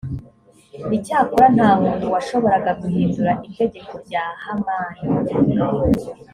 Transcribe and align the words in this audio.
icyakora 0.97 1.45
nta 1.55 1.69
muntu 1.81 2.05
washoboraga 2.13 2.71
guhindura 2.81 3.31
itegeko 3.49 3.93
rya 4.05 4.23
hamani 4.43 5.01